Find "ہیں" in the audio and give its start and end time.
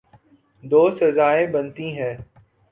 1.97-2.15